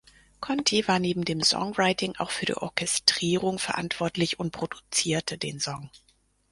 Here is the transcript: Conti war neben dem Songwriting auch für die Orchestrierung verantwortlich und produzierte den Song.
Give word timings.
Conti 0.39 0.87
war 0.87 0.97
neben 0.97 1.25
dem 1.25 1.43
Songwriting 1.43 2.15
auch 2.17 2.31
für 2.31 2.47
die 2.47 2.55
Orchestrierung 2.57 3.59
verantwortlich 3.59 4.39
und 4.39 4.49
produzierte 4.51 5.37
den 5.37 5.59
Song. 5.59 5.91